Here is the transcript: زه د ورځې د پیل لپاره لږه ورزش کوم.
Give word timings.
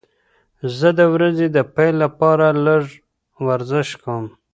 زه 0.77 0.87
د 0.99 1.01
ورځې 1.13 1.47
د 1.55 1.57
پیل 1.75 1.95
لپاره 2.03 2.45
لږه 2.65 2.95
ورزش 3.47 3.89
کوم. 4.03 4.25